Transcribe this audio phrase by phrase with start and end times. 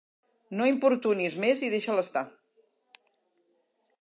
[0.59, 2.25] No l'importunis més i deixa'l estar.